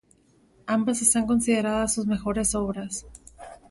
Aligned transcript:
Ambas 0.65 1.03
están 1.03 1.27
consideradas 1.27 1.93
sus 1.93 2.07
mejores 2.07 2.55
obras. 2.55 3.05